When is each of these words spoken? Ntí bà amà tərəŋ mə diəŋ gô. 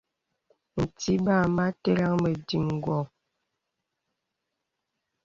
Ntí 0.83 1.13
bà 1.25 1.35
amà 1.47 1.65
tərəŋ 1.81 2.13
mə 2.21 2.31
diəŋ 2.47 2.67
gô. 2.83 2.99